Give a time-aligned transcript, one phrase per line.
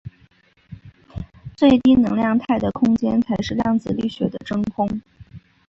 [1.55, 4.99] 最低能量态的空间才是量子力学的真空。